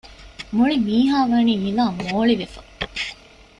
[0.55, 2.61] މުޅިމީހާވަނީ މިލާ މޯޅިވެފަ